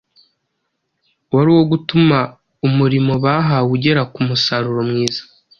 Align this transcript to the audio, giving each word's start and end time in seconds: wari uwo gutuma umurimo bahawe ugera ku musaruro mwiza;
wari 1.33 1.49
uwo 1.53 1.63
gutuma 1.71 2.17
umurimo 2.67 3.13
bahawe 3.23 3.69
ugera 3.75 4.01
ku 4.13 4.19
musaruro 4.27 4.81
mwiza; 4.89 5.21